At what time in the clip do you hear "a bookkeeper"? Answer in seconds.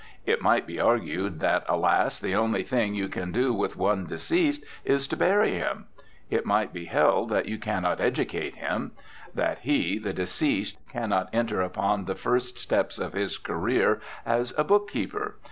14.57-15.35